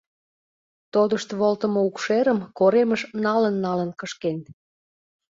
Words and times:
Тодышт 0.93 1.29
волтымо 1.39 1.81
укшерым 1.89 2.39
коремыш 2.57 3.01
налын-налын 3.25 3.89
кышкен. 3.99 4.37